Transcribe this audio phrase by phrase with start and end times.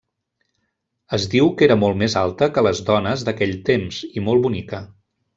[1.17, 4.81] Es diu que era molt més alta que les dones d'aquell temps i molt bonica.